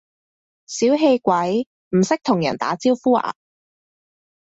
[0.65, 3.35] 小氣鬼，唔識同人打招呼呀？